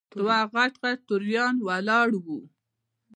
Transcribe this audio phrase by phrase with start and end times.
[0.17, 2.39] دوه غټ غټ توریان ولاړ وو.